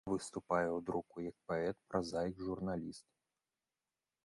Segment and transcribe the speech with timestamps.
[0.11, 3.05] Выступае ў друку як паэт, празаік, журналіст.